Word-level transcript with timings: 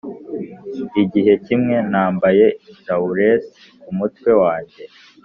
igihe 1.03 1.33
kimwe 1.45 1.75
nambaye 1.91 2.45
laurels 2.87 3.45
kumutwe 3.81 4.31
wanjye, 4.43 4.83